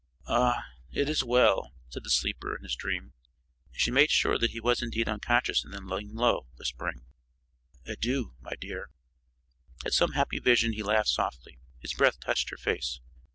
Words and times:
"Ah, 0.25 0.65
it 0.91 1.07
is 1.07 1.23
well," 1.23 1.75
said 1.89 2.03
the 2.03 2.09
sleeper 2.09 2.55
in 2.57 2.63
his 2.63 2.73
dream. 2.75 3.13
She 3.71 3.91
made 3.91 4.09
sure 4.09 4.39
that 4.39 4.49
he 4.49 4.59
was 4.59 4.81
indeed 4.81 5.07
unconscious 5.07 5.63
and 5.63 5.71
then 5.71 5.85
leaned 5.85 6.15
low, 6.15 6.47
whispering: 6.55 7.05
"Adieu, 7.85 8.33
my 8.41 8.53
dear." 8.59 8.89
At 9.85 9.93
some 9.93 10.13
happy 10.13 10.39
vision 10.39 10.73
he 10.73 10.81
laughed 10.81 11.09
softly. 11.09 11.59
His 11.81 11.93
breath 11.93 12.19
touched 12.19 12.49
her 12.49 12.57
face. 12.57 12.99